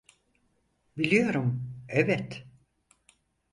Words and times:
Biliyorum, 0.97 1.61
evet. 1.89 2.47